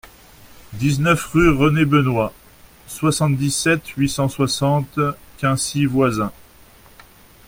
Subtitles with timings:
[0.73, 2.33] dix-neuf rue René Benoist,
[2.87, 4.99] soixante-dix-sept, huit cent soixante,
[5.37, 6.31] Quincy-Voisins